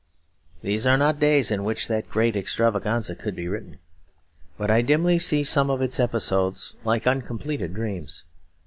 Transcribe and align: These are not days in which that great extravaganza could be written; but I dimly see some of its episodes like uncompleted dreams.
These 0.63 0.87
are 0.87 0.97
not 0.97 1.19
days 1.19 1.51
in 1.51 1.63
which 1.63 1.87
that 1.87 2.09
great 2.09 2.35
extravaganza 2.35 3.13
could 3.15 3.35
be 3.35 3.47
written; 3.47 3.77
but 4.57 4.71
I 4.71 4.81
dimly 4.81 5.19
see 5.19 5.43
some 5.43 5.69
of 5.69 5.79
its 5.79 5.99
episodes 5.99 6.73
like 6.83 7.05
uncompleted 7.05 7.75
dreams. 7.75 8.23